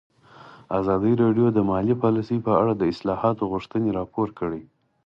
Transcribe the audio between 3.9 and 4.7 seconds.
راپور کړې.